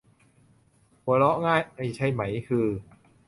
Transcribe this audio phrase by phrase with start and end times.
[1.03, 1.61] หัวเราะง่าย
[1.95, 2.67] ใช่ไหม ฮือ?